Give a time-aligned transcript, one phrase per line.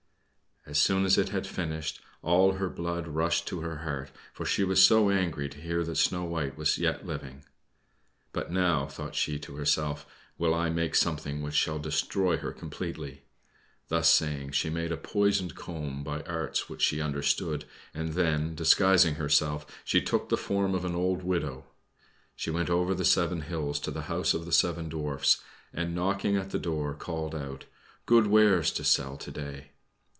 [0.63, 4.63] As soon as it had finished, all her blood rushed to her heart, for she
[4.63, 7.43] was so angry to hear that Snow White was yet living.
[8.31, 10.05] "But now," thought she to herself,
[10.37, 13.23] "will I make something which shall destroy her completely."
[13.87, 19.15] Thus saying, she made a poisoned comb by arts which she understood, and then, disguising
[19.15, 21.65] herself, she took the form of an old widow.
[22.35, 25.41] She went over the seven hills to the house of the seven Dwarfs,
[25.73, 27.65] and knocking at the door, called out,
[28.05, 29.71] "Good wares to sell to day!"